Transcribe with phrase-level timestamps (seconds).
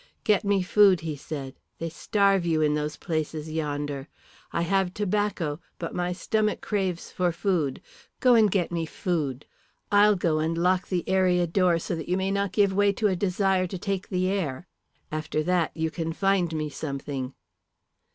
[0.23, 4.07] "Get me food," he said; "they starve you in those places yonder.
[4.51, 7.83] I have tobacco, but my stomach craves for food.
[8.19, 9.45] Go and get me food.
[9.91, 13.09] I'll go and lock the area door so that you may not give way to
[13.09, 14.67] a desire to take the air.
[15.11, 17.35] After that you can find me something."